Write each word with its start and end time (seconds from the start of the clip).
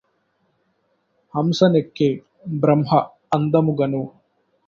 హంసనెక్కె 1.33 2.09
Brahma 2.59 2.89
అందముగను 3.33 4.01